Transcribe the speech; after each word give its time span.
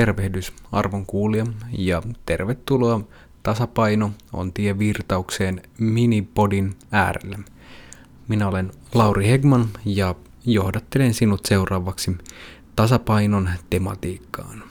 Tervehdys 0.00 0.52
arvon 0.72 1.06
kuulija 1.06 1.46
ja 1.78 2.02
tervetuloa 2.26 3.00
Tasapaino 3.42 4.10
on 4.32 4.52
tie 4.52 4.78
virtaukseen 4.78 5.62
minipodin 5.78 6.76
äärelle. 6.90 7.38
Minä 8.28 8.48
olen 8.48 8.72
Lauri 8.94 9.28
Hegman 9.28 9.68
ja 9.84 10.14
johdattelen 10.46 11.14
sinut 11.14 11.46
seuraavaksi 11.46 12.18
tasapainon 12.76 13.50
tematiikkaan. 13.70 14.62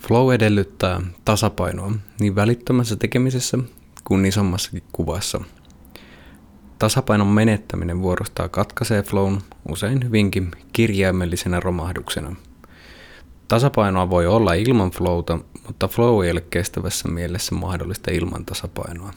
Flow 0.00 0.34
edellyttää 0.34 1.00
tasapainoa 1.24 1.92
niin 2.20 2.34
välittömässä 2.34 2.96
tekemisessä 2.96 3.58
kuin 4.04 4.26
isommassakin 4.26 4.82
kuvassa. 4.92 5.40
Tasapainon 6.78 7.28
menettäminen 7.28 8.02
vuorostaa 8.02 8.48
katkaisee 8.48 9.02
flown 9.02 9.40
usein 9.68 10.04
hyvinkin 10.04 10.50
kirjaimellisena 10.72 11.60
romahduksena. 11.60 12.36
Tasapainoa 13.52 14.10
voi 14.10 14.26
olla 14.26 14.52
ilman 14.54 14.90
flowta, 14.90 15.38
mutta 15.66 15.88
flow 15.88 16.24
ei 16.24 16.30
ole 16.30 16.40
kestävässä 16.40 17.08
mielessä 17.08 17.54
mahdollista 17.54 18.10
ilman 18.10 18.44
tasapainoa. 18.44 19.12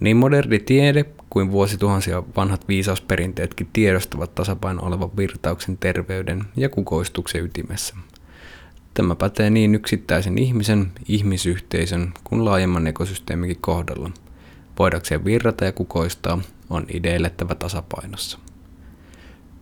Niin 0.00 0.16
moderni 0.16 0.58
tiede 0.58 1.04
kuin 1.30 1.50
vuosituhansia 1.50 2.22
vanhat 2.36 2.68
viisausperinteetkin 2.68 3.68
tiedostavat 3.72 4.34
tasapaino 4.34 4.82
olevan 4.82 5.16
virtauksen 5.16 5.78
terveyden 5.78 6.44
ja 6.56 6.68
kukoistuksen 6.68 7.44
ytimessä. 7.44 7.94
Tämä 8.94 9.14
pätee 9.14 9.50
niin 9.50 9.74
yksittäisen 9.74 10.38
ihmisen, 10.38 10.92
ihmisyhteisön 11.08 12.12
kuin 12.24 12.44
laajemman 12.44 12.86
ekosysteemikin 12.86 13.58
kohdalla. 13.60 14.10
Voidakseen 14.78 15.24
virrata 15.24 15.64
ja 15.64 15.72
kukoistaa 15.72 16.38
on 16.70 16.86
ideellettävä 16.92 17.54
tasapainossa. 17.54 18.38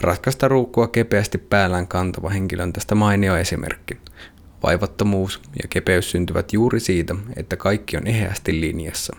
Raskasta 0.00 0.48
ruukkua 0.48 0.88
kepeästi 0.88 1.38
päällään 1.38 1.88
kantava 1.88 2.28
henkilö 2.28 2.62
on 2.62 2.72
tästä 2.72 2.94
mainio 2.94 3.36
esimerkki. 3.36 3.96
Vaivattomuus 4.62 5.40
ja 5.62 5.68
kepeys 5.68 6.10
syntyvät 6.10 6.52
juuri 6.52 6.80
siitä, 6.80 7.14
että 7.36 7.56
kaikki 7.56 7.96
on 7.96 8.06
eheästi 8.06 8.60
linjassa. 8.60 9.16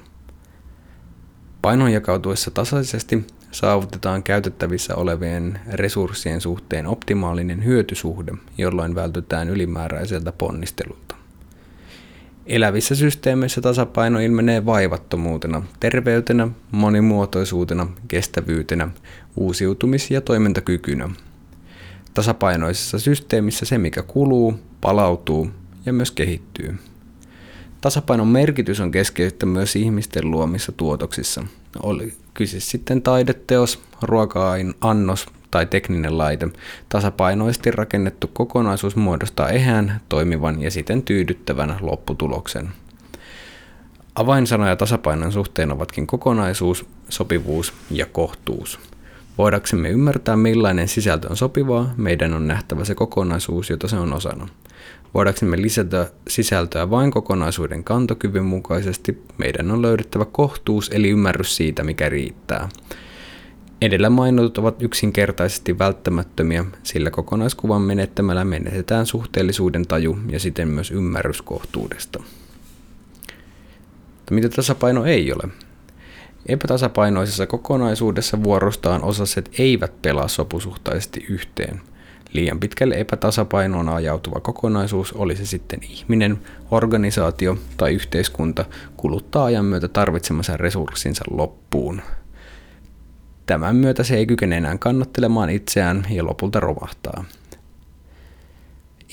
Painon 1.62 1.94
jakautuessa 1.94 2.52
tasaisesti 2.52 3.28
saavutetaan 3.52 4.24
käytettävissä 4.24 4.96
olevien 4.96 5.60
resurssien 5.72 6.42
suhteen 6.42 6.88
optimaalinen 6.88 7.66
hyötysuhde, 7.66 8.32
jolloin 8.58 8.96
vältytään 8.96 9.50
ylimääräiseltä 9.50 10.32
ponnistelulta. 10.32 11.21
Elävissä 12.46 12.96
systeemeissä 12.96 13.62
tasapaino 13.62 14.20
ilmenee 14.20 14.66
vaivattomuutena, 14.66 15.64
terveytenä, 15.80 16.48
monimuotoisuutena, 16.72 17.88
kestävyytenä, 18.08 18.88
uusiutumis- 19.36 20.12
ja 20.12 20.22
toimintakykynä. 20.22 21.10
Tasapainoisessa 22.14 23.00
systeemissä 23.00 23.66
se, 23.66 23.78
mikä 23.78 24.02
kuluu, 24.02 24.60
palautuu 24.82 25.50
ja 25.86 25.94
myös 25.94 26.12
kehittyy. 26.12 26.76
Tasapainon 27.82 28.28
merkitys 28.28 28.80
on 28.80 28.92
keskeistä 28.92 29.46
myös 29.46 29.76
ihmisten 29.76 30.32
luomissa 30.32 30.72
tuotoksissa. 30.72 31.44
Oli 31.84 32.14
kyse 32.34 32.60
sitten 32.60 33.02
taideteos, 33.02 33.84
ruoka-annos 34.02 35.28
tai 35.52 35.66
tekninen 35.66 36.18
laite, 36.18 36.50
tasapainoisesti 36.90 37.72
rakennettu 37.72 38.30
kokonaisuus 38.34 38.96
muodostaa 38.96 39.50
ehään, 39.50 40.02
toimivan 40.10 40.62
ja 40.62 40.72
siten 40.72 41.04
tyydyttävän 41.04 41.78
lopputuloksen. 41.82 42.70
Avainsanoja 44.16 44.76
tasapainon 44.76 45.32
suhteen 45.32 45.72
ovatkin 45.72 46.08
kokonaisuus, 46.08 46.86
sopivuus 47.10 47.74
ja 47.92 48.06
kohtuus. 48.06 48.80
Voidaksemme 49.38 49.90
ymmärtää 49.90 50.36
millainen 50.36 50.88
sisältö 50.88 51.30
on 51.30 51.38
sopivaa, 51.38 51.94
meidän 51.98 52.34
on 52.34 52.48
nähtävä 52.48 52.86
se 52.86 52.96
kokonaisuus, 52.96 53.70
jota 53.70 53.88
se 53.88 53.96
on 53.96 54.14
osana. 54.14 54.48
Voidaksemme 55.14 55.62
lisätä 55.62 56.12
sisältöä 56.28 56.90
vain 56.90 57.12
kokonaisuuden 57.12 57.84
kantokyvyn 57.84 58.46
mukaisesti, 58.46 59.24
meidän 59.38 59.72
on 59.72 59.82
löydettävä 59.82 60.26
kohtuus 60.26 60.90
eli 60.94 61.10
ymmärrys 61.10 61.56
siitä, 61.56 61.84
mikä 61.84 62.10
riittää. 62.10 62.70
Edellä 63.82 64.10
mainitut 64.10 64.58
ovat 64.58 64.82
yksinkertaisesti 64.82 65.80
välttämättömiä, 65.80 66.66
sillä 66.84 67.12
kokonaiskuvan 67.12 67.82
menettämällä 67.82 68.46
menetetään 68.46 69.06
suhteellisuuden 69.06 69.88
taju 69.88 70.18
ja 70.30 70.40
siten 70.40 70.68
myös 70.68 70.92
ymmärrys 70.92 71.42
kohtuudesta. 71.42 72.24
Mutta 74.18 74.34
mitä 74.34 74.50
tasapaino 74.50 75.06
ei 75.06 75.34
ole? 75.34 75.52
Epätasapainoisessa 76.46 77.48
kokonaisuudessa 77.48 78.44
vuorostaan 78.44 79.04
osaset 79.04 79.50
eivät 79.58 80.02
pelaa 80.02 80.28
sopusuhtaisesti 80.28 81.26
yhteen. 81.30 81.82
Liian 82.34 82.60
pitkälle 82.60 82.96
epätasapainoon 82.96 83.90
ajautuva 83.90 84.40
kokonaisuus, 84.40 85.14
oli 85.14 85.36
se 85.36 85.46
sitten 85.46 85.80
ihminen, 85.84 86.40
organisaatio 86.72 87.58
tai 87.78 87.94
yhteiskunta, 87.94 88.66
kuluttaa 88.98 89.46
ajan 89.46 89.66
myötä 89.66 89.88
tarvitsemansa 89.88 90.58
resurssinsa 90.58 91.24
loppuun. 91.32 92.02
Tämän 93.52 93.76
myötä 93.76 94.04
se 94.04 94.16
ei 94.16 94.26
kykene 94.26 94.58
enää 94.58 94.78
kannattelemaan 94.78 95.50
itseään 95.50 96.06
ja 96.10 96.26
lopulta 96.26 96.60
romahtaa. 96.60 97.24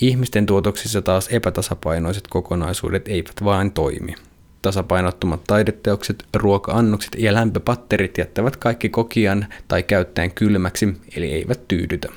Ihmisten 0.00 0.46
tuotoksissa 0.46 1.02
taas 1.02 1.28
epätasapainoiset 1.28 2.24
kokonaisuudet 2.28 3.08
eivät 3.08 3.44
vain 3.44 3.72
toimi. 3.72 4.14
Tasapainottomat 4.62 5.44
taideteokset, 5.46 6.24
ruoka-annokset 6.36 7.10
ja 7.18 7.34
lämpöpatterit 7.34 8.18
jättävät 8.18 8.56
kaikki 8.56 8.88
kokijan 8.88 9.46
tai 9.68 9.82
käyttäjän 9.82 10.30
kylmäksi, 10.30 10.96
eli 11.16 11.32
eivät 11.32 11.68
tyydytä. 11.68 12.08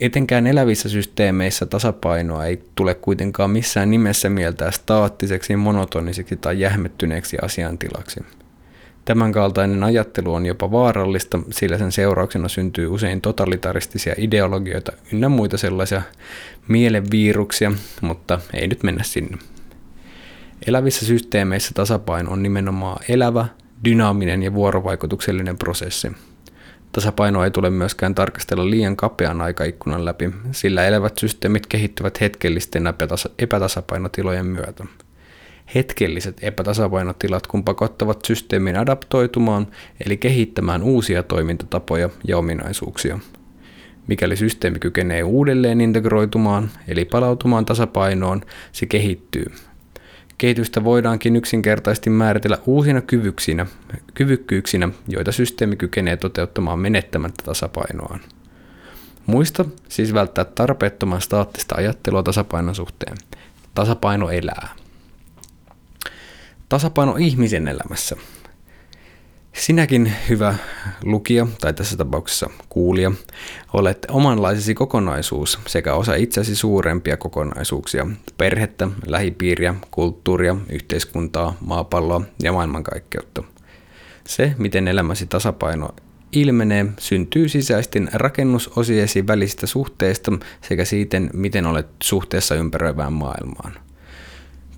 Etenkään 0.00 0.46
elävissä 0.46 0.88
systeemeissä 0.88 1.66
tasapainoa 1.66 2.46
ei 2.46 2.64
tule 2.74 2.94
kuitenkaan 2.94 3.50
missään 3.50 3.90
nimessä 3.90 4.30
mieltää 4.30 4.70
staattiseksi, 4.70 5.56
monotoniseksi 5.56 6.36
tai 6.36 6.60
jähmettyneeksi 6.60 7.36
asiantilaksi. 7.42 8.20
Tämänkaltainen 9.04 9.84
ajattelu 9.84 10.34
on 10.34 10.46
jopa 10.46 10.70
vaarallista, 10.70 11.38
sillä 11.50 11.78
sen 11.78 11.92
seurauksena 11.92 12.48
syntyy 12.48 12.86
usein 12.86 13.20
totalitaristisia 13.20 14.14
ideologioita 14.18 14.92
ynnä 15.12 15.28
muita 15.28 15.58
sellaisia 15.58 16.02
mielenviiruksia, 16.68 17.72
mutta 18.00 18.38
ei 18.54 18.68
nyt 18.68 18.82
mennä 18.82 19.04
sinne. 19.04 19.38
Elävissä 20.66 21.06
systeemeissä 21.06 21.70
tasapaino 21.74 22.30
on 22.30 22.42
nimenomaan 22.42 23.04
elävä, 23.08 23.46
dynaaminen 23.84 24.42
ja 24.42 24.54
vuorovaikutuksellinen 24.54 25.58
prosessi. 25.58 26.12
Tasapainoa 26.92 27.44
ei 27.44 27.50
tule 27.50 27.70
myöskään 27.70 28.14
tarkastella 28.14 28.70
liian 28.70 28.96
kapean 28.96 29.40
aikaikkunan 29.40 30.04
läpi, 30.04 30.30
sillä 30.52 30.86
elävät 30.86 31.18
systeemit 31.18 31.66
kehittyvät 31.66 32.20
hetkellisten 32.20 32.84
epätasapainotilojen 33.38 34.46
myötä. 34.46 34.84
Hetkelliset 35.74 36.36
epätasapainotilat 36.42 37.46
kun 37.46 37.64
pakottavat 37.64 38.24
systeemin 38.24 38.76
adaptoitumaan, 38.76 39.66
eli 40.06 40.16
kehittämään 40.16 40.82
uusia 40.82 41.22
toimintatapoja 41.22 42.10
ja 42.28 42.38
ominaisuuksia. 42.38 43.18
Mikäli 44.06 44.36
systeemi 44.36 44.78
kykenee 44.78 45.22
uudelleen 45.22 45.80
integroitumaan, 45.80 46.70
eli 46.88 47.04
palautumaan 47.04 47.66
tasapainoon, 47.66 48.40
se 48.72 48.86
kehittyy. 48.86 49.46
Kehitystä 50.38 50.84
voidaankin 50.84 51.36
yksinkertaisesti 51.36 52.10
määritellä 52.10 52.58
uusina 52.66 53.00
kyvyksinä, 53.00 53.66
kyvykkyyksinä, 54.14 54.88
joita 55.08 55.32
systeemi 55.32 55.76
kykenee 55.76 56.16
toteuttamaan 56.16 56.78
menettämättä 56.78 57.44
tasapainoaan. 57.44 58.20
Muista 59.26 59.64
siis 59.88 60.14
välttää 60.14 60.44
tarpeettoman 60.44 61.20
staattista 61.20 61.74
ajattelua 61.74 62.22
tasapainon 62.22 62.74
suhteen. 62.74 63.16
Tasapaino 63.74 64.30
elää. 64.30 64.68
Tasapaino 66.70 67.16
ihmisen 67.16 67.68
elämässä. 67.68 68.16
Sinäkin, 69.52 70.12
hyvä 70.28 70.54
lukija, 71.04 71.46
tai 71.60 71.72
tässä 71.74 71.96
tapauksessa 71.96 72.50
kuulija, 72.68 73.12
olet 73.72 74.06
omanlaisesi 74.10 74.74
kokonaisuus 74.74 75.58
sekä 75.66 75.94
osa 75.94 76.14
itsesi 76.14 76.56
suurempia 76.56 77.16
kokonaisuuksia, 77.16 78.06
perhettä, 78.36 78.88
lähipiiriä, 79.06 79.74
kulttuuria, 79.90 80.56
yhteiskuntaa, 80.68 81.56
maapalloa 81.60 82.22
ja 82.42 82.52
maailmankaikkeutta. 82.52 83.42
Se, 84.28 84.54
miten 84.58 84.88
elämäsi 84.88 85.26
tasapaino 85.26 85.88
ilmenee, 86.32 86.86
syntyy 86.98 87.48
sisäisten 87.48 88.10
rakennusosiesi 88.12 89.26
välisistä 89.26 89.66
suhteista 89.66 90.32
sekä 90.68 90.84
siitä, 90.84 91.20
miten 91.32 91.66
olet 91.66 91.88
suhteessa 92.02 92.54
ympäröivään 92.54 93.12
maailmaan. 93.12 93.89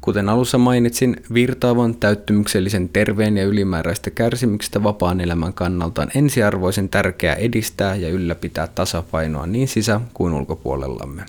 Kuten 0.02 0.28
alussa 0.28 0.58
mainitsin, 0.58 1.16
virtaavan, 1.34 1.96
täyttymyksellisen, 1.96 2.88
terveen 2.88 3.36
ja 3.36 3.44
ylimääräistä 3.44 4.10
kärsimyksestä 4.10 4.82
vapaan 4.82 5.20
elämän 5.20 5.52
kannalta 5.52 6.02
on 6.02 6.08
ensiarvoisen 6.14 6.88
tärkeää 6.88 7.34
edistää 7.34 7.94
ja 7.94 8.08
ylläpitää 8.08 8.66
tasapainoa 8.66 9.46
niin 9.46 9.68
sisä- 9.68 10.00
kuin 10.14 10.32
ulkopuolellamme. 10.32 11.22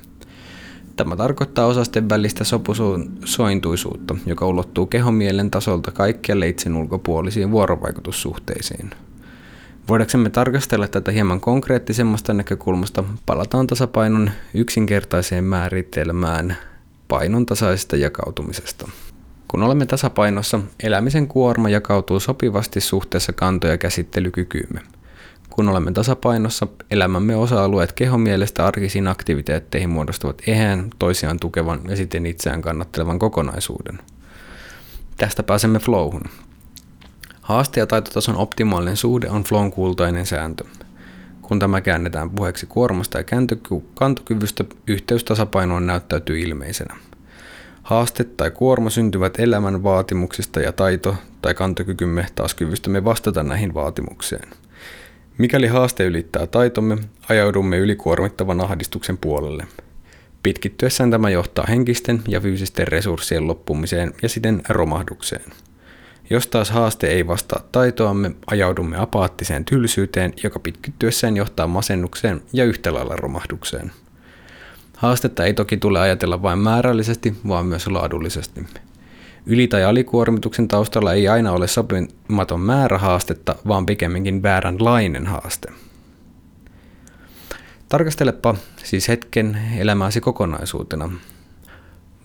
Tämä 0.95 1.15
tarkoittaa 1.15 1.65
osasten 1.65 2.09
välistä 2.09 2.43
sopusointuisuutta, 2.43 4.15
joka 4.25 4.47
ulottuu 4.47 4.85
kehon-mielen 4.85 5.51
tasolta 5.51 5.91
kaikkialle 5.91 6.47
itsen 6.47 6.75
ulkopuolisiin 6.75 7.51
vuorovaikutussuhteisiin. 7.51 8.89
Voidaksemme 9.89 10.29
tarkastella 10.29 10.87
tätä 10.87 11.11
hieman 11.11 11.41
konkreettisemmasta 11.41 12.33
näkökulmasta, 12.33 13.03
palataan 13.25 13.67
tasapainon 13.67 14.31
yksinkertaiseen 14.53 15.43
määritelmään 15.43 16.57
painon 17.13 17.45
tasaisesta 17.45 17.95
jakautumisesta. 17.95 18.89
Kun 19.47 19.63
olemme 19.63 19.85
tasapainossa, 19.85 20.59
elämisen 20.83 21.27
kuorma 21.27 21.69
jakautuu 21.69 22.19
sopivasti 22.19 22.81
suhteessa 22.81 23.33
kanto- 23.33 23.67
ja 23.67 23.77
käsittelykykyymme. 23.77 24.81
Kun 25.49 25.69
olemme 25.69 25.91
tasapainossa, 25.91 26.67
elämämme 26.91 27.35
osa-alueet 27.35 27.93
kehon 27.93 28.21
mielestä 28.21 28.67
arkisiin 28.67 29.07
aktiviteetteihin 29.07 29.89
muodostuvat 29.89 30.41
eheän, 30.47 30.89
toisiaan 30.99 31.39
tukevan 31.39 31.81
ja 31.89 31.95
siten 31.95 32.25
itseään 32.25 32.61
kannattelevan 32.61 33.19
kokonaisuuden. 33.19 33.99
Tästä 35.17 35.43
pääsemme 35.43 35.79
flowhun. 35.79 36.23
Haaste- 37.41 37.79
ja 37.79 37.87
taitotason 37.87 38.35
optimaalinen 38.35 38.97
suhde 38.97 39.29
on 39.29 39.43
flown 39.43 39.71
kultainen 39.71 40.25
sääntö. 40.25 40.63
Kun 41.43 41.59
tämä 41.59 41.81
käännetään 41.81 42.29
puheeksi 42.29 42.65
kuormasta 42.65 43.17
ja 43.17 43.23
kantokyvystä, 43.93 44.65
yhteys 44.87 45.23
tasapainoon 45.23 45.87
näyttäytyy 45.87 46.39
ilmeisenä. 46.39 46.95
Haaste 47.83 48.23
tai 48.23 48.51
kuorma 48.51 48.89
syntyvät 48.89 49.39
elämän 49.39 49.83
vaatimuksista 49.83 50.59
ja 50.59 50.71
taito 50.71 51.15
tai 51.41 51.53
kantokykymme 51.53 52.25
taas 52.35 52.53
kyvystämme 52.53 53.03
vastata 53.03 53.43
näihin 53.43 53.73
vaatimukseen. 53.73 54.49
Mikäli 55.37 55.67
haaste 55.67 56.05
ylittää 56.05 56.47
taitomme, 56.47 56.97
ajaudumme 57.29 57.77
ylikuormittavan 57.77 58.61
ahdistuksen 58.61 59.17
puolelle. 59.17 59.67
Pitkittyessään 60.43 61.11
tämä 61.11 61.29
johtaa 61.29 61.65
henkisten 61.69 62.21
ja 62.27 62.41
fyysisten 62.41 62.87
resurssien 62.87 63.47
loppumiseen 63.47 64.13
ja 64.21 64.29
siten 64.29 64.61
romahdukseen. 64.69 65.51
Jos 66.29 66.47
taas 66.47 66.71
haaste 66.71 67.07
ei 67.07 67.27
vastaa 67.27 67.63
taitoamme, 67.71 68.31
ajaudumme 68.47 68.97
apaattiseen 68.97 69.65
tylsyyteen, 69.65 70.33
joka 70.43 70.59
pitkittyessään 70.59 71.37
johtaa 71.37 71.67
masennukseen 71.67 72.41
ja 72.53 72.65
yhtä 72.65 72.93
lailla 72.93 73.15
romahdukseen. 73.15 73.91
Haastetta 74.97 75.45
ei 75.45 75.53
toki 75.53 75.77
tule 75.77 75.99
ajatella 75.99 76.41
vain 76.41 76.59
määrällisesti, 76.59 77.35
vaan 77.47 77.65
myös 77.65 77.87
laadullisesti. 77.87 78.65
Yli- 79.45 79.67
tai 79.67 79.83
alikuormituksen 79.83 80.67
taustalla 80.67 81.13
ei 81.13 81.27
aina 81.27 81.51
ole 81.51 81.67
sopimaton 81.67 82.59
määrä 82.59 82.97
haastetta, 82.97 83.55
vaan 83.67 83.85
pikemminkin 83.85 84.43
vääränlainen 84.43 85.27
haaste. 85.27 85.71
Tarkastelepa 87.89 88.55
siis 88.83 89.07
hetken 89.07 89.57
elämääsi 89.77 90.21
kokonaisuutena. 90.21 91.11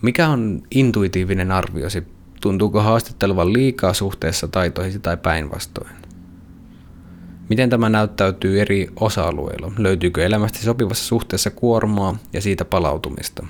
Mikä 0.01 0.27
on 0.27 0.61
intuitiivinen 0.71 1.51
arviosi 1.51 2.03
Tuntuuko 2.41 2.81
haastattelevan 2.81 3.53
liikaa 3.53 3.93
suhteessa 3.93 4.47
taitoihin 4.47 5.01
tai 5.01 5.17
päinvastoin? 5.17 5.95
Miten 7.49 7.69
tämä 7.69 7.89
näyttäytyy 7.89 8.61
eri 8.61 8.89
osa-alueilla? 8.99 9.71
Löytyykö 9.77 10.25
elämästä 10.25 10.59
sopivassa 10.59 11.05
suhteessa 11.05 11.49
kuormaa 11.49 12.15
ja 12.33 12.41
siitä 12.41 12.65
palautumista? 12.65 13.47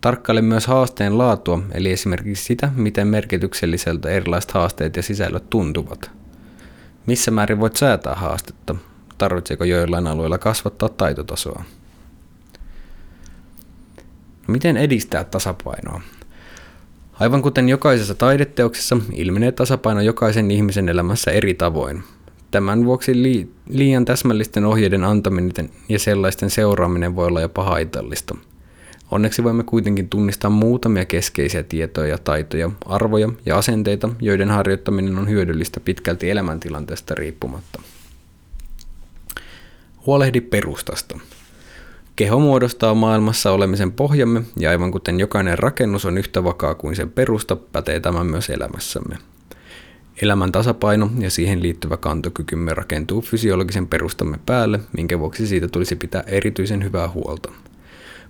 Tarkkaile 0.00 0.42
myös 0.42 0.66
haasteen 0.66 1.18
laatua, 1.18 1.62
eli 1.72 1.92
esimerkiksi 1.92 2.44
sitä, 2.44 2.70
miten 2.76 3.08
merkitykselliseltä 3.08 4.08
erilaiset 4.08 4.50
haasteet 4.50 4.96
ja 4.96 5.02
sisällöt 5.02 5.50
tuntuvat. 5.50 6.10
Missä 7.06 7.30
määrin 7.30 7.60
voit 7.60 7.76
säätää 7.76 8.14
haastetta? 8.14 8.74
Tarvitseeko 9.18 9.64
joillain 9.64 10.06
alueilla 10.06 10.38
kasvattaa 10.38 10.88
taitotasoa? 10.88 11.64
Miten 14.46 14.76
edistää 14.76 15.24
tasapainoa? 15.24 16.00
Aivan 17.20 17.42
kuten 17.42 17.68
jokaisessa 17.68 18.14
taideteoksessa 18.14 18.96
ilmenee 19.12 19.52
tasapaino 19.52 20.00
jokaisen 20.00 20.50
ihmisen 20.50 20.88
elämässä 20.88 21.30
eri 21.30 21.54
tavoin. 21.54 22.02
Tämän 22.50 22.84
vuoksi 22.84 23.42
liian 23.68 24.04
täsmällisten 24.04 24.64
ohjeiden 24.64 25.04
antaminen 25.04 25.70
ja 25.88 25.98
sellaisten 25.98 26.50
seuraaminen 26.50 27.16
voi 27.16 27.26
olla 27.26 27.40
jopa 27.40 27.64
haitallista. 27.64 28.36
Onneksi 29.10 29.44
voimme 29.44 29.64
kuitenkin 29.64 30.08
tunnistaa 30.08 30.50
muutamia 30.50 31.04
keskeisiä 31.04 31.62
tietoja 31.62 32.08
ja 32.08 32.18
taitoja, 32.18 32.70
arvoja 32.86 33.28
ja 33.46 33.58
asenteita, 33.58 34.08
joiden 34.20 34.50
harjoittaminen 34.50 35.18
on 35.18 35.28
hyödyllistä 35.28 35.80
pitkälti 35.80 36.30
elämäntilanteesta 36.30 37.14
riippumatta. 37.14 37.82
Huolehdi 40.06 40.40
perustasta. 40.40 41.18
Keho 42.18 42.38
muodostaa 42.38 42.94
maailmassa 42.94 43.52
olemisen 43.52 43.92
pohjamme 43.92 44.42
ja 44.56 44.70
aivan 44.70 44.90
kuten 44.90 45.20
jokainen 45.20 45.58
rakennus 45.58 46.04
on 46.04 46.18
yhtä 46.18 46.44
vakaa 46.44 46.74
kuin 46.74 46.96
sen 46.96 47.10
perusta, 47.10 47.56
pätee 47.56 48.00
tämä 48.00 48.24
myös 48.24 48.50
elämässämme. 48.50 49.16
Elämän 50.22 50.52
tasapaino 50.52 51.10
ja 51.18 51.30
siihen 51.30 51.62
liittyvä 51.62 51.96
kantokykymme 51.96 52.74
rakentuu 52.74 53.20
fysiologisen 53.20 53.86
perustamme 53.86 54.38
päälle, 54.46 54.80
minkä 54.96 55.18
vuoksi 55.18 55.46
siitä 55.46 55.68
tulisi 55.68 55.96
pitää 55.96 56.24
erityisen 56.26 56.84
hyvää 56.84 57.08
huolta. 57.08 57.52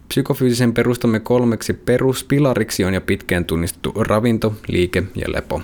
Psykofyysisen 0.08 0.74
perustamme 0.74 1.20
kolmeksi 1.20 1.72
peruspilariksi 1.72 2.84
on 2.84 2.94
jo 2.94 3.00
pitkään 3.00 3.44
tunnistettu 3.44 3.92
ravinto, 3.96 4.54
liike 4.66 5.02
ja 5.14 5.32
lepo. 5.32 5.62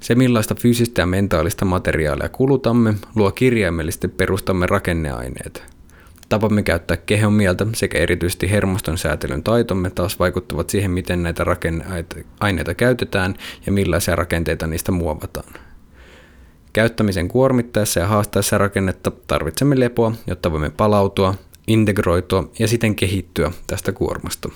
Se 0.00 0.14
millaista 0.14 0.54
fyysistä 0.54 1.02
ja 1.02 1.06
mentaalista 1.06 1.64
materiaalia 1.64 2.28
kulutamme, 2.28 2.94
luo 3.14 3.30
kirjaimellisesti 3.30 4.08
perustamme 4.08 4.66
rakenneaineet– 4.66 5.62
Tapamme 6.32 6.62
käyttää 6.62 6.96
kehon 6.96 7.32
mieltä 7.32 7.66
sekä 7.74 7.98
erityisesti 7.98 8.50
hermoston 8.50 8.98
säätelyn 8.98 9.42
taitomme 9.42 9.90
taas 9.90 10.18
vaikuttavat 10.18 10.70
siihen, 10.70 10.90
miten 10.90 11.22
näitä 11.22 11.44
aineita 12.40 12.74
käytetään 12.74 13.34
ja 13.66 13.72
millaisia 13.72 14.16
rakenteita 14.16 14.66
niistä 14.66 14.92
muovataan. 14.92 15.54
Käyttämisen 16.72 17.28
kuormittaessa 17.28 18.00
ja 18.00 18.06
haastaessa 18.06 18.58
rakennetta 18.58 19.10
tarvitsemme 19.26 19.80
lepoa, 19.80 20.12
jotta 20.26 20.52
voimme 20.52 20.70
palautua, 20.70 21.34
integroitua 21.66 22.50
ja 22.58 22.68
siten 22.68 22.94
kehittyä 22.94 23.50
tästä 23.66 23.92
kuormasta. 23.92 24.48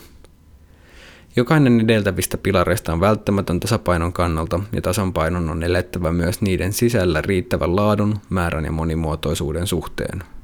Jokainen 1.37 1.81
edeltävistä 1.81 2.39
pilareista 2.39 2.93
on 2.93 3.01
välttämätön 3.01 3.61
tasapainon 3.61 4.13
kannalta 4.13 4.61
ja 4.73 4.83
tasapainon 4.83 5.51
on 5.51 5.63
elettävä 5.63 6.13
myös 6.13 6.41
niiden 6.41 6.73
sisällä 6.73 7.23
riittävän 7.23 7.77
laadun, 7.77 8.19
määrän 8.31 8.65
ja 8.65 8.73
monimuotoisuuden 8.73 9.67
suhteen. 9.67 10.36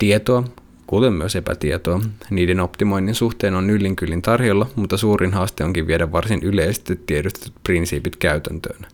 Tietoa, 0.00 0.44
kuten 0.86 1.12
myös 1.12 1.36
epätietoa, 1.36 2.00
niiden 2.30 2.60
optimoinnin 2.60 3.14
suhteen 3.14 3.54
on 3.54 3.70
yllinkyllin 3.70 4.22
tarjolla, 4.22 4.66
mutta 4.76 4.96
suurin 4.96 5.32
haaste 5.32 5.64
onkin 5.64 5.86
viedä 5.86 6.12
varsin 6.12 6.40
yleisesti 6.42 7.00
tiedostetut 7.06 7.54
prinsiipit 7.62 8.16
käytäntöön. 8.16 8.86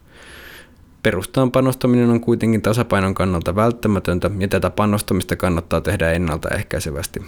Perustaan 1.03 1.51
panostaminen 1.51 2.11
on 2.11 2.21
kuitenkin 2.21 2.63
tasapainon 2.63 3.15
kannalta 3.15 3.57
välttämätöntä 3.57 4.31
ja 4.39 4.49
tätä 4.49 4.71
panostamista 4.71 5.37
kannattaa 5.37 5.81
tehdä 5.81 6.13
ennaltaehkäisevästi. 6.13 7.23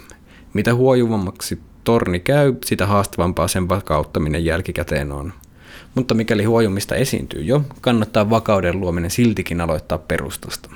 Mitä 0.53 0.75
huojuvammaksi 0.75 1.59
torni 1.83 2.19
käy, 2.19 2.55
sitä 2.65 2.85
haastavampaa 2.85 3.47
sen 3.47 3.69
vakauttaminen 3.69 4.45
jälkikäteen 4.45 5.11
on. 5.11 5.33
Mutta 5.95 6.13
mikäli 6.13 6.43
huojumista 6.43 6.95
esiintyy 6.95 7.41
jo, 7.41 7.61
kannattaa 7.81 8.29
vakauden 8.29 8.79
luominen 8.79 9.11
siltikin 9.11 9.61
aloittaa 9.61 9.97
perustasta. 9.97 10.69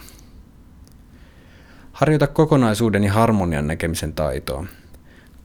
Harjoita 2.03 2.27
kokonaisuuden 2.27 3.03
ja 3.03 3.13
harmonian 3.13 3.67
näkemisen 3.67 4.13
taitoa. 4.13 4.65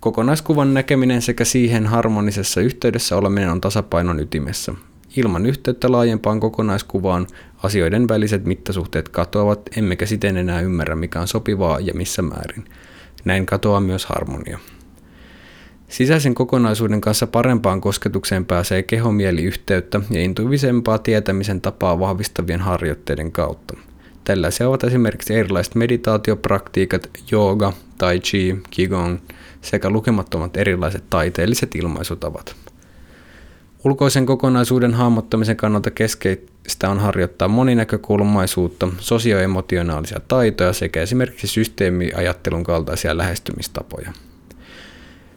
Kokonaiskuvan 0.01 0.75
näkeminen 0.75 1.23
sekä 1.23 1.45
siihen 1.45 1.87
harmonisessa 1.87 2.61
yhteydessä 2.61 3.17
oleminen 3.17 3.51
on 3.51 3.61
tasapainon 3.61 4.21
ytimessä. 4.21 4.75
Ilman 5.17 5.47
yhteyttä 5.47 5.93
laajempaan 5.93 6.41
kokonaiskuvaan 6.41 7.27
asioiden 7.63 8.09
väliset 8.09 8.45
mittasuhteet 8.45 9.09
katoavat, 9.09 9.61
emmekä 9.77 10.07
siten 10.07 10.37
enää 10.37 10.61
ymmärrä 10.61 10.97
mikä 10.97 11.21
on 11.21 11.29
sopivaa 11.29 11.81
ja 11.81 11.95
missä 11.95 12.23
määrin. 12.23 12.65
Näin 13.25 13.47
katoaa 13.47 13.81
myös 13.81 14.07
harmonia. 14.07 14.59
Sisäisen 15.89 16.35
kokonaisuuden 16.35 17.01
kanssa 17.01 17.27
parempaan 17.27 17.81
kosketukseen 17.81 18.45
pääsee 18.45 18.83
kehomieli-yhteyttä 18.83 20.01
ja 20.11 20.21
intuivisempaa 20.21 20.99
tietämisen 20.99 21.61
tapaa 21.61 21.99
vahvistavien 21.99 22.61
harjoitteiden 22.61 23.33
kautta. 23.33 23.77
Tällaisia 24.25 24.69
ovat 24.69 24.85
esimerkiksi 24.85 25.35
erilaiset 25.35 25.75
meditaatiopraktiikat, 25.75 27.11
jooga, 27.31 27.73
tai 27.99 28.21
chi, 28.21 28.59
qigong 28.77 29.19
sekä 29.63 29.91
lukemattomat 29.91 30.57
erilaiset 30.57 31.05
taiteelliset 31.11 31.75
ilmaisutavat. 31.75 32.57
Ulkoisen 33.85 34.27
kokonaisuuden 34.27 34.95
hahmottamisen 34.95 35.57
kannalta 35.57 35.91
keskeistä 35.91 36.91
on 36.91 36.99
harjoittaa 36.99 37.49
moninäkökulmaisuutta, 37.49 38.89
sosioemotionaalisia 38.99 40.21
taitoja 40.29 40.73
sekä 40.73 41.03
esimerkiksi 41.03 41.47
systeemiajattelun 41.47 42.65
kaltaisia 42.65 43.17
lähestymistapoja. 43.17 44.13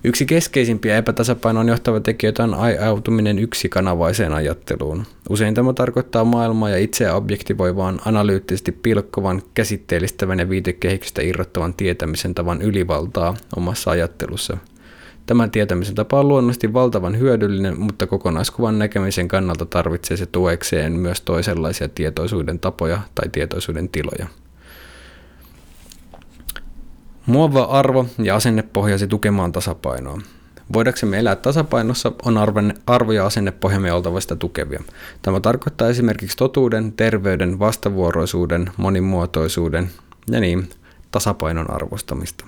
Yksi 0.03 0.25
keskeisimpiä 0.25 0.97
epätasapainoon 0.97 1.67
johtava 1.67 1.99
tekijöitä 1.99 2.43
on 2.43 2.53
ajautuminen 2.53 3.39
yksikanavaiseen 3.39 4.33
ajatteluun. 4.33 5.05
Usein 5.29 5.53
tämä 5.53 5.73
tarkoittaa 5.73 6.23
maailmaa 6.23 6.69
ja 6.69 6.77
itseä 6.77 7.15
objektivoivaan, 7.15 7.99
analyyttisesti 8.05 8.71
pilkkovan, 8.71 9.41
käsitteellistävän 9.53 10.39
ja 10.39 10.49
viitekehiksestä 10.49 11.21
irrottavan 11.21 11.73
tietämisen 11.73 12.35
tavan 12.35 12.61
ylivaltaa 12.61 13.33
omassa 13.55 13.91
ajattelussa. 13.91 14.57
Tämän 15.25 15.51
tietämisen 15.51 15.95
tapa 15.95 16.19
on 16.19 16.27
luonnollisesti 16.27 16.73
valtavan 16.73 17.19
hyödyllinen, 17.19 17.79
mutta 17.79 18.07
kokonaiskuvan 18.07 18.79
näkemisen 18.79 19.27
kannalta 19.27 19.65
tarvitsee 19.65 20.17
se 20.17 20.25
tuekseen 20.25 20.93
myös 20.93 21.21
toisenlaisia 21.21 21.89
tietoisuuden 21.89 22.59
tapoja 22.59 23.01
tai 23.15 23.29
tietoisuuden 23.29 23.89
tiloja. 23.89 24.27
Muova 27.31 27.63
arvo 27.63 28.05
ja 28.23 28.35
asennepohjasi 28.35 29.07
tukemaan 29.07 29.51
tasapainoa. 29.51 30.21
Voidaksemme 30.73 31.19
elää 31.19 31.35
tasapainossa 31.35 32.11
on 32.25 32.37
arvo- 32.87 33.11
ja 33.11 33.25
asennepohjamme 33.25 33.93
oltava 33.93 34.19
sitä 34.19 34.35
tukevia. 34.35 34.83
Tämä 35.21 35.39
tarkoittaa 35.39 35.89
esimerkiksi 35.89 36.37
totuuden, 36.37 36.91
terveyden, 36.91 37.59
vastavuoroisuuden, 37.59 38.71
monimuotoisuuden 38.77 39.89
ja 40.31 40.39
niin 40.39 40.69
tasapainon 41.11 41.73
arvostamista. 41.73 42.45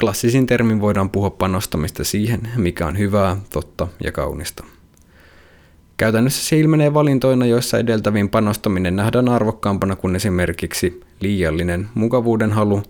Klassisin 0.00 0.46
termin 0.46 0.80
voidaan 0.80 1.10
puhua 1.10 1.30
panostamista 1.30 2.04
siihen, 2.04 2.40
mikä 2.56 2.86
on 2.86 2.98
hyvää, 2.98 3.36
totta 3.50 3.88
ja 4.04 4.12
kaunista. 4.12 4.64
Käytännössä 5.96 6.48
se 6.48 6.58
ilmenee 6.58 6.94
valintoina, 6.94 7.46
joissa 7.46 7.78
edeltäviin 7.78 8.28
panostaminen 8.28 8.96
nähdään 8.96 9.28
arvokkaampana 9.28 9.96
kuin 9.96 10.16
esimerkiksi 10.16 11.00
liiallinen 11.20 11.88
mukavuuden 11.94 12.52
halu, 12.52 12.82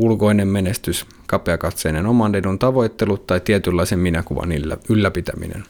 ulkoinen 0.00 0.48
menestys, 0.48 1.06
kapeakatseinen 1.26 2.06
oman 2.06 2.34
edun 2.34 2.58
tavoittelu 2.58 3.18
tai 3.18 3.40
tietynlaisen 3.40 3.98
minäkuvan 3.98 4.48
ylläpitäminen. 4.88 5.64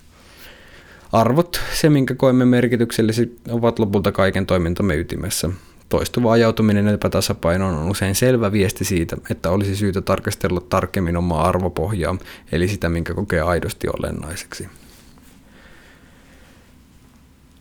Arvot, 1.12 1.60
se 1.74 1.90
minkä 1.90 2.14
koemme 2.14 2.44
merkityksellisesti, 2.44 3.36
ovat 3.48 3.78
lopulta 3.78 4.12
kaiken 4.12 4.46
toimintamme 4.46 4.96
ytimessä. 4.96 5.50
Toistuva 5.88 6.32
ajautuminen 6.32 6.88
epätasapainoon 6.88 7.74
on 7.74 7.90
usein 7.90 8.14
selvä 8.14 8.52
viesti 8.52 8.84
siitä, 8.84 9.16
että 9.30 9.50
olisi 9.50 9.76
syytä 9.76 10.00
tarkastella 10.00 10.60
tarkemmin 10.60 11.16
omaa 11.16 11.48
arvopohjaa, 11.48 12.16
eli 12.52 12.68
sitä, 12.68 12.88
minkä 12.88 13.14
kokee 13.14 13.40
aidosti 13.40 13.88
olennaiseksi. 13.88 14.68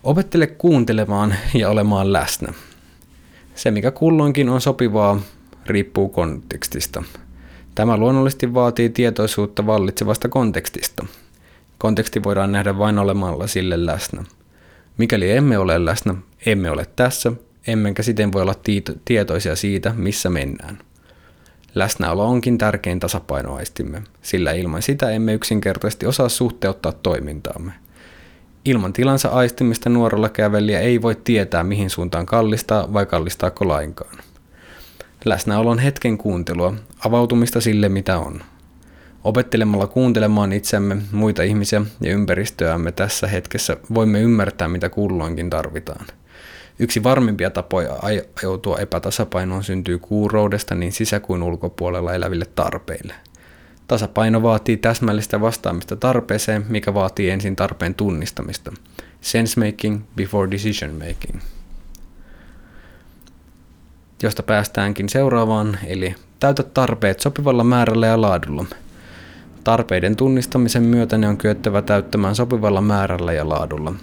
Opettele 0.04 0.48
kuuntelemaan 0.48 1.36
ja 1.54 1.70
olemaan 1.70 2.14
läsnä. 2.14 2.54
Se, 3.56 3.72
mikä 3.72 3.92
kulloinkin 3.92 4.50
on 4.50 4.62
sopivaa, 4.62 5.22
riippuu 5.70 6.10
kontekstista. 6.10 7.04
Tämä 7.76 7.98
luonnollisesti 7.98 8.54
vaatii 8.54 8.90
tietoisuutta 8.90 9.66
vallitsevasta 9.66 10.30
kontekstista. 10.30 11.06
Konteksti 11.78 12.24
voidaan 12.24 12.52
nähdä 12.52 12.78
vain 12.78 13.00
olemalla 13.00 13.48
sille 13.48 13.86
läsnä. 13.86 14.24
Mikäli 14.98 15.32
emme 15.32 15.58
ole 15.58 15.86
läsnä, 15.86 16.16
emme 16.46 16.72
ole 16.72 16.86
tässä, 16.96 17.32
emmekä 17.68 18.04
siten 18.04 18.34
voi 18.34 18.42
olla 18.42 18.56
tietoisia 19.06 19.56
siitä, 19.56 19.94
missä 19.98 20.30
mennään. 20.30 20.78
Läsnäolo 21.76 22.28
onkin 22.28 22.58
tärkein 22.58 23.00
tasapainoaistimme, 23.00 24.04
sillä 24.22 24.52
ilman 24.52 24.82
sitä 24.82 25.10
emme 25.10 25.34
yksinkertaisesti 25.34 26.06
osaa 26.06 26.30
suhteuttaa 26.30 26.92
toimintaamme. 26.92 27.72
Ilman 28.66 28.94
tilansa 28.94 29.30
aistimista 29.30 29.90
nuorella 29.90 30.30
kävelijä 30.30 30.80
ei 30.80 31.02
voi 31.02 31.16
tietää, 31.24 31.64
mihin 31.64 31.90
suuntaan 31.90 32.26
kallistaa 32.26 32.94
vai 32.94 33.06
kallistaako 33.06 33.68
lainkaan. 33.68 34.18
Läsnäolo 35.26 35.70
on 35.70 35.80
hetken 35.80 36.18
kuuntelua, 36.18 36.74
avautumista 37.06 37.62
sille 37.62 37.90
mitä 37.90 38.20
on. 38.20 38.42
Opettelemalla 39.24 39.88
kuuntelemaan 39.88 40.54
itsemme, 40.54 40.98
muita 41.12 41.44
ihmisiä 41.44 41.82
ja 42.02 42.12
ympäristöämme 42.12 42.92
tässä 42.92 43.28
hetkessä 43.28 43.78
voimme 43.94 44.22
ymmärtää 44.22 44.68
mitä 44.68 44.90
kulloinkin 44.90 45.50
tarvitaan. 45.50 46.06
Yksi 46.80 47.04
varmimpia 47.04 47.50
tapoja 47.50 47.96
ajautua 48.02 48.78
epätasapainoon 48.78 49.64
syntyy 49.64 49.98
kuuroudesta 49.98 50.76
niin 50.76 50.92
sisä- 50.92 51.20
kuin 51.20 51.44
ulkopuolella 51.44 52.14
eläville 52.14 52.46
tarpeille. 52.56 53.14
Tasapaino 53.88 54.44
vaatii 54.44 54.78
täsmällistä 54.78 55.42
vastaamista 55.42 55.96
tarpeeseen, 55.96 56.66
mikä 56.70 56.94
vaatii 56.94 57.30
ensin 57.30 57.56
tarpeen 57.56 57.96
tunnistamista. 57.96 58.72
Sense 59.22 59.66
making 59.66 60.02
before 60.16 60.52
decision 60.52 60.92
making 60.94 61.42
josta 64.24 64.44
päästäänkin 64.44 65.10
seuraavaan, 65.10 65.80
eli 65.88 66.16
täytä 66.40 66.64
tarpeet 66.64 67.20
sopivalla 67.20 67.64
määrällä 67.64 68.08
ja 68.08 68.22
laadulla. 68.22 68.66
Tarpeiden 69.64 70.16
tunnistamisen 70.16 70.84
myötä 70.84 71.18
ne 71.18 71.28
on 71.28 71.38
kyettävä 71.38 71.82
täyttämään 71.82 72.36
sopivalla 72.36 72.82
määrällä 72.82 73.34
ja 73.34 73.50
laadulla. 73.50 73.94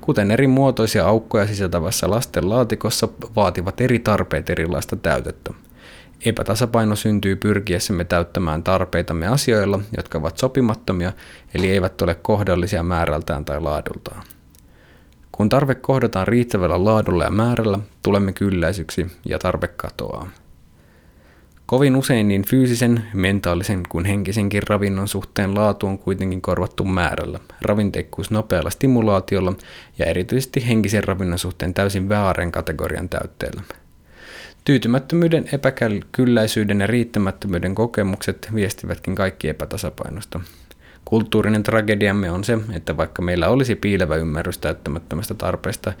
Kuten 0.00 0.30
eri 0.30 0.46
muotoisia 0.46 1.06
aukkoja 1.06 1.46
sisältävässä 1.46 2.10
lasten 2.10 2.48
laatikossa 2.48 3.08
vaativat 3.36 3.80
eri 3.80 3.98
tarpeet 3.98 4.50
erilaista 4.50 4.96
täytettä. 4.96 5.54
Epätasapaino 6.24 6.96
syntyy 6.96 7.36
pyrkiessämme 7.36 8.04
täyttämään 8.04 8.62
tarpeitamme 8.62 9.26
asioilla, 9.26 9.80
jotka 9.96 10.18
ovat 10.18 10.38
sopimattomia, 10.38 11.12
eli 11.54 11.70
eivät 11.70 12.02
ole 12.02 12.14
kohdallisia 12.14 12.82
määrältään 12.82 13.44
tai 13.44 13.60
laadultaan. 13.60 14.22
Kun 15.36 15.48
tarve 15.48 15.74
kohdataan 15.74 16.28
riittävällä 16.28 16.84
laadulla 16.84 17.24
ja 17.24 17.30
määrällä, 17.30 17.78
tulemme 18.02 18.32
kylläisyksi 18.32 19.06
ja 19.24 19.38
tarve 19.38 19.68
katoaa. 19.68 20.28
Kovin 21.66 21.96
usein 21.96 22.28
niin 22.28 22.44
fyysisen, 22.44 23.04
mentaalisen 23.14 23.82
kuin 23.88 24.04
henkisenkin 24.04 24.62
ravinnon 24.68 25.08
suhteen 25.08 25.54
laatu 25.54 25.86
on 25.86 25.98
kuitenkin 25.98 26.42
korvattu 26.42 26.84
määrällä, 26.84 27.40
ravinteikkuus 27.62 28.30
nopealla 28.30 28.70
stimulaatiolla 28.70 29.52
ja 29.98 30.06
erityisesti 30.06 30.68
henkisen 30.68 31.04
ravinnon 31.04 31.38
suhteen 31.38 31.74
täysin 31.74 32.08
väärän 32.08 32.52
kategorian 32.52 33.08
täytteellä. 33.08 33.62
Tyytymättömyyden, 34.64 35.48
epäkylläisyyden 35.52 36.80
ja 36.80 36.86
riittämättömyyden 36.86 37.74
kokemukset 37.74 38.48
viestivätkin 38.54 39.14
kaikki 39.14 39.48
epätasapainosta. 39.48 40.40
Kulttuurinen 41.08 41.62
tragediamme 41.62 42.30
on 42.30 42.44
se, 42.44 42.58
että 42.72 42.96
vaikka 42.96 43.22
meillä 43.22 43.48
olisi 43.48 43.74
piilevä 43.74 44.16
ymmärrys 44.16 44.58
täyttämättömästä 44.58 45.34
tarpeesta, 45.34 45.92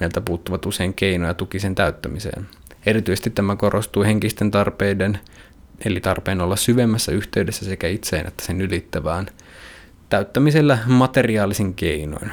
meiltä 0.00 0.20
puuttuvat 0.20 0.66
usein 0.66 0.94
keinoja 0.94 1.34
tuki 1.34 1.58
sen 1.58 1.74
täyttämiseen. 1.74 2.46
Erityisesti 2.86 3.30
tämä 3.30 3.56
korostuu 3.56 4.02
henkisten 4.02 4.50
tarpeiden, 4.50 5.18
eli 5.84 6.00
tarpeen 6.00 6.40
olla 6.40 6.56
syvemmässä 6.56 7.12
yhteydessä 7.12 7.64
sekä 7.64 7.88
itseen 7.88 8.26
että 8.26 8.44
sen 8.44 8.60
ylittävään, 8.60 9.26
täyttämisellä 10.08 10.78
materiaalisin 10.86 11.74
keinoin. 11.74 12.32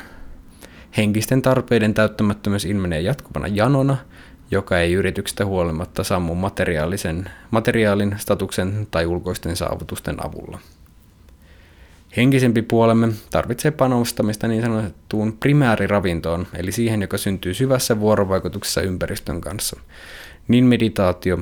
Henkisten 0.98 1.42
tarpeiden 1.42 1.94
täyttämättömyys 1.94 2.66
ilmenee 2.66 3.02
jatkuvana 3.02 3.48
janona, 3.48 3.98
joka 4.52 4.80
ei 4.80 4.94
yrityksestä 4.94 5.46
huolimatta 5.46 6.04
sammu 6.04 6.36
materiaalisen, 6.36 7.30
materiaalin, 7.52 8.16
statuksen 8.18 8.88
tai 8.92 9.06
ulkoisten 9.06 9.56
saavutusten 9.56 10.26
avulla. 10.26 10.60
Henkisempi 12.18 12.62
puolemme 12.62 13.10
tarvitsee 13.30 13.72
panostamista 13.72 14.48
niin 14.48 14.62
sanottuun 14.62 15.38
primääriravintoon, 15.40 16.48
eli 16.54 16.72
siihen, 16.72 17.02
joka 17.02 17.18
syntyy 17.18 17.54
syvässä 17.54 18.00
vuorovaikutuksessa 18.00 18.82
ympäristön 18.82 19.42
kanssa. 19.42 19.80
Niin 20.48 20.64
meditaatio, 20.66 21.40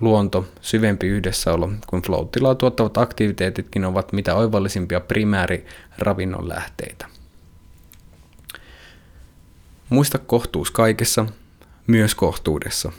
luonto, 0.00 0.48
syvempi 0.60 1.06
yhdessäolo 1.06 1.70
kuin 1.86 2.02
flow 2.02 2.26
tuottavat 2.58 2.98
aktiviteetitkin 2.98 3.84
ovat 3.84 4.12
mitä 4.12 4.34
oivallisimpia 4.34 5.00
primääriravinnon 5.00 6.48
lähteitä. 6.48 7.06
Muista 9.88 10.18
kohtuus 10.18 10.70
kaikessa, 10.70 11.26
myös 11.86 12.14
kohtuudessa. 12.14 12.92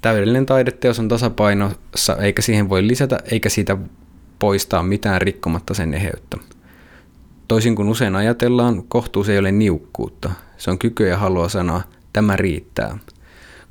Täydellinen 0.00 0.46
taideteos 0.46 0.98
on 0.98 1.08
tasapainossa, 1.08 2.16
eikä 2.20 2.42
siihen 2.42 2.68
voi 2.68 2.86
lisätä 2.86 3.18
eikä 3.30 3.48
siitä 3.48 3.76
poistaa 4.38 4.82
mitään 4.82 5.22
rikkomatta 5.22 5.74
sen 5.74 5.94
eheyttä. 5.94 6.36
Toisin 7.48 7.76
kuin 7.76 7.88
usein 7.88 8.16
ajatellaan, 8.16 8.82
kohtuus 8.88 9.28
ei 9.28 9.38
ole 9.38 9.52
niukkuutta. 9.52 10.30
Se 10.56 10.70
on 10.70 10.78
kykyä 10.78 11.08
ja 11.08 11.18
halua 11.18 11.48
sanoa, 11.48 11.82
tämä 12.12 12.36
riittää. 12.36 12.98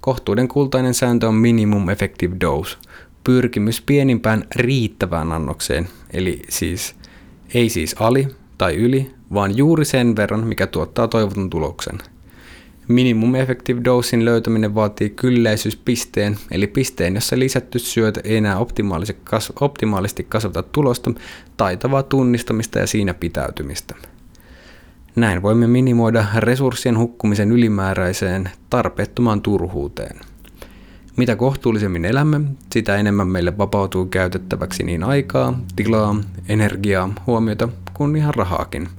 Kohtuuden 0.02 0.48
kultainen 0.48 0.94
sääntö 0.94 1.28
on 1.28 1.36
minimum 1.36 1.90
effective 1.90 2.36
dose, 2.42 2.78
pyrkimys 3.24 3.82
pienimpään 3.82 4.44
riittävään 4.56 5.32
annokseen, 5.32 5.88
eli 6.14 6.42
siis 6.50 6.96
ei 7.54 7.70
siis 7.70 7.96
ali 8.00 8.28
tai 8.58 8.76
yli, 8.76 9.12
vaan 9.34 9.58
juuri 9.58 9.86
sen 9.86 10.16
verran, 10.16 10.48
mikä 10.48 10.68
tuottaa 10.68 11.08
toivotun 11.08 11.50
tuloksen. 11.50 11.98
Minimum 12.88 13.36
effective 13.36 13.82
dosein 13.84 14.26
löytäminen 14.26 14.76
vaatii 14.76 15.10
kylläisyyspisteen, 15.10 16.38
eli 16.52 16.68
pisteen, 16.68 17.16
jossa 17.16 17.40
lisätty 17.40 17.80
syötä 17.80 18.22
ei 18.24 18.38
enää 18.38 18.58
optimaalisesti 19.60 20.24
kasvata 20.30 20.64
tulosta, 20.64 21.12
taitavaa 21.58 22.04
tunnistamista 22.04 22.80
ja 22.80 22.88
siinä 22.88 23.14
pitäytymistä. 23.14 23.96
Näin 25.16 25.42
voimme 25.42 25.68
minimoida 25.68 26.26
resurssien 26.36 26.98
hukkumisen 26.98 27.52
ylimääräiseen 27.52 28.50
tarpeettomaan 28.70 29.42
turhuuteen. 29.42 30.20
Mitä 31.16 31.36
kohtuullisemmin 31.36 32.06
elämme, 32.06 32.42
sitä 32.72 32.96
enemmän 32.96 33.28
meille 33.28 33.58
vapautuu 33.58 34.06
käytettäväksi 34.06 34.84
niin 34.84 35.04
aikaa, 35.04 35.60
tilaa, 35.76 36.16
energiaa, 36.50 37.10
huomiota 37.28 37.70
kuin 37.94 38.16
ihan 38.16 38.34
rahaakin. 38.34 38.90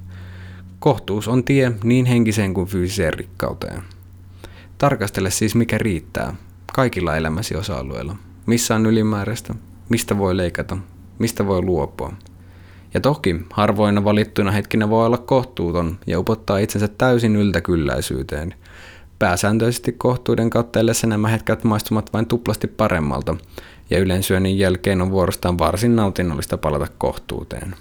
Kohtuus 0.79 1.27
on 1.27 1.43
tie 1.43 1.71
niin 1.83 2.05
henkiseen 2.05 2.53
kuin 2.53 2.67
fyysiseen 2.67 3.13
rikkauteen. 3.13 3.81
Tarkastele 4.77 5.31
siis 5.31 5.55
mikä 5.55 5.77
riittää, 5.77 6.35
kaikilla 6.73 7.15
elämäsi 7.15 7.55
osa-alueilla. 7.55 8.15
Missä 8.45 8.75
on 8.75 8.85
ylimääräistä, 8.85 9.55
mistä 9.89 10.17
voi 10.17 10.37
leikata, 10.37 10.77
mistä 11.19 11.47
voi 11.47 11.61
luopua. 11.61 12.13
Ja 12.93 12.99
toki 12.99 13.35
harvoina 13.53 14.03
valittuina 14.03 14.51
hetkinä 14.51 14.89
voi 14.89 15.05
olla 15.05 15.17
kohtuuton 15.17 15.99
ja 16.07 16.19
upottaa 16.19 16.57
itsensä 16.57 16.87
täysin 16.87 17.35
yltäkylläisyyteen– 17.35 18.53
Pääsääntöisesti 19.19 19.91
kohtuuden 19.91 20.49
kautta 20.49 20.79
nämä 21.07 21.27
hetket 21.27 21.63
maistumat 21.63 22.13
vain 22.13 22.25
tuplasti 22.25 22.67
paremmalta, 22.67 23.35
ja 23.89 23.99
yleensyönnin 23.99 24.59
jälkeen 24.59 25.01
on 25.01 25.11
vuorostaan 25.11 25.57
varsin 25.57 25.95
nautinnollista 25.95 26.57
palata 26.57 26.87
kohtuuteen. 26.97 27.75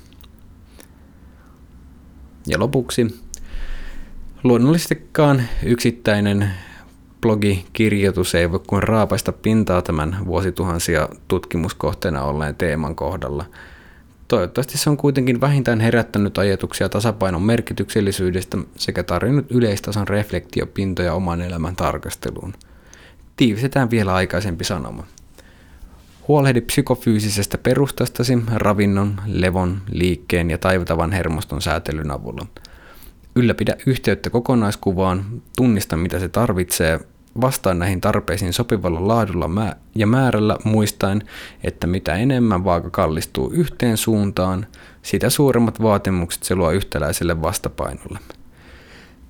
Ja 2.49 2.59
lopuksi, 2.59 3.21
luonnollisestikaan 4.45 5.43
yksittäinen 5.63 6.51
blogikirjoitus 7.21 8.35
ei 8.35 8.51
voi 8.53 8.61
kuin 8.67 8.83
raapaista 8.83 9.33
pintaa 9.33 9.83
tämän 9.83 10.17
vuosituhansia 10.27 11.09
tutkimuskohteena 11.29 12.23
olleen 12.23 12.55
teeman 12.55 12.95
kohdalla– 12.95 13.45
Toivottavasti 14.29 14.79
se 14.79 14.91
on 14.91 14.97
kuitenkin 14.97 15.41
vähintään 15.41 15.81
herättänyt 15.81 16.39
ajatuksia 16.39 16.89
tasapainon 16.89 17.43
merkityksellisyydestä 17.43 18.59
sekä 18.77 19.03
tarjonnut 19.03 19.51
yleistason 19.51 20.09
reflektiopintoja 20.09 21.15
oman 21.15 21.41
elämän 21.41 21.77
tarkasteluun. 21.77 22.53
Tiivistetään 23.37 23.91
vielä 23.91 24.15
aikaisempi 24.15 24.65
sanoma. 24.65 25.07
Huolehdi 26.29 26.61
psykofyysisestä 26.61 27.59
perustastasi 27.59 28.39
ravinnon, 28.55 29.21
levon, 29.27 29.83
liikkeen 29.91 30.51
ja 30.51 30.59
taivutavan 30.59 31.13
hermoston 31.13 31.63
säätelyn 31.63 32.11
avulla. 32.11 32.47
Ylläpidä 33.37 33.77
yhteyttä 33.87 34.31
kokonaiskuvaan, 34.31 35.43
tunnista 35.57 35.97
mitä 35.97 36.19
se 36.19 36.29
tarvitsee 36.29 37.01
vastaa 37.41 37.75
näihin 37.75 38.01
tarpeisiin 38.01 38.53
sopivalla 38.53 39.09
laadulla 39.09 39.77
ja 39.95 40.07
määrällä 40.07 40.57
muistaen, 40.65 41.23
että 41.65 41.87
mitä 41.87 42.15
enemmän 42.15 42.65
vaaka 42.65 42.91
kallistuu 42.91 43.51
yhteen 43.51 43.97
suuntaan, 43.97 44.67
sitä 45.03 45.31
suuremmat 45.31 45.83
vaatimukset 45.83 46.43
se 46.43 46.55
luo 46.55 46.71
yhtäläiselle 46.71 47.43
vastapainolle. 47.43 48.19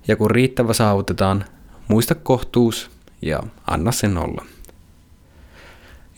Ja 0.09 0.17
kun 0.17 0.31
riittävä 0.31 0.73
saavutetaan, 0.73 1.45
muista 1.89 2.15
kohtuus 2.15 2.91
ja 3.23 3.43
anna 3.67 3.93
sen 3.93 4.19
olla. 4.19 4.45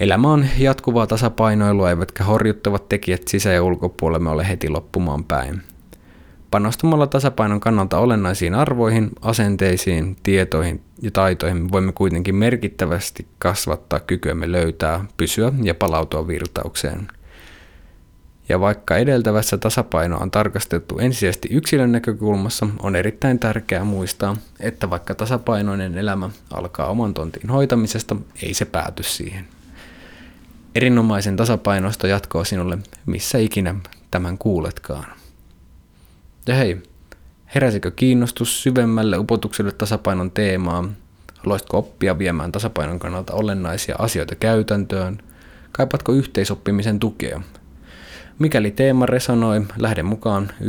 Elämä 0.00 0.32
on 0.32 0.46
jatkuvaa 0.58 1.06
tasapainoilua, 1.06 1.90
eivätkä 1.90 2.24
horjuttavat 2.24 2.88
tekijät 2.88 3.28
sisä- 3.28 3.52
ja 3.52 3.62
ulkopuolemme 3.62 4.30
ole 4.30 4.48
heti 4.48 4.68
loppumaan 4.68 5.24
päin. 5.24 5.62
Panostamalla 6.50 7.06
tasapainon 7.06 7.60
kannalta 7.60 7.98
olennaisiin 7.98 8.54
arvoihin, 8.54 9.10
asenteisiin, 9.22 10.16
tietoihin 10.22 10.82
ja 11.02 11.10
taitoihin 11.10 11.72
voimme 11.72 11.92
kuitenkin 11.92 12.34
merkittävästi 12.34 13.26
kasvattaa 13.38 14.00
kykyämme 14.00 14.52
löytää, 14.52 15.04
pysyä 15.16 15.52
ja 15.62 15.74
palautua 15.74 16.26
virtaukseen. 16.26 17.08
Ja 18.48 18.60
vaikka 18.60 18.96
edeltävässä 18.96 19.58
tasapaino 19.58 20.18
on 20.18 20.30
tarkastettu 20.30 20.98
ensisijaisesti 20.98 21.48
yksilön 21.50 21.92
näkökulmassa, 21.92 22.66
on 22.78 22.96
erittäin 22.96 23.38
tärkeää 23.38 23.84
muistaa, 23.84 24.36
että 24.60 24.90
vaikka 24.90 25.14
tasapainoinen 25.14 25.98
elämä 25.98 26.30
alkaa 26.50 26.86
oman 26.86 27.14
tontin 27.14 27.50
hoitamisesta, 27.50 28.16
ei 28.42 28.54
se 28.54 28.64
pääty 28.64 29.02
siihen. 29.02 29.59
Erinomaisen 30.74 31.36
tasapainosta 31.36 32.06
jatkoa 32.06 32.44
sinulle, 32.44 32.78
missä 33.06 33.38
ikinä 33.38 33.74
tämän 34.10 34.38
kuuletkaan. 34.38 35.06
Ja 36.46 36.54
hei, 36.54 36.82
heräsikö 37.54 37.90
kiinnostus 37.90 38.62
syvemmälle 38.62 39.18
upotukselle 39.18 39.72
tasapainon 39.72 40.30
teemaa? 40.30 40.88
Haluaisitko 41.38 41.78
oppia 41.78 42.18
viemään 42.18 42.52
tasapainon 42.52 42.98
kannalta 42.98 43.32
olennaisia 43.32 43.96
asioita 43.98 44.34
käytäntöön? 44.34 45.18
Kaipaatko 45.72 46.12
yhteisoppimisen 46.12 46.98
tukea? 46.98 47.40
Mikäli 48.38 48.70
teema 48.70 49.06
resonoi, 49.06 49.62
lähde 49.78 50.02
mukaan 50.02 50.50
11.12.2021 50.60 50.66